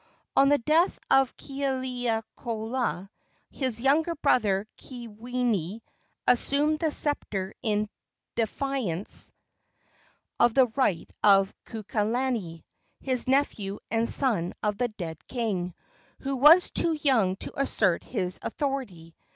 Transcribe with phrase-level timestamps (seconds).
[0.35, 3.07] On the death of Kealiiokoloa
[3.51, 5.81] his younger brother, Keawenui,
[6.25, 7.87] assumed the sceptre in
[8.33, 9.31] defiance
[10.39, 12.63] of the right of Kukailani,
[12.99, 15.75] his nephew and son of the dead king,
[16.21, 19.13] who was too young to assert his authority.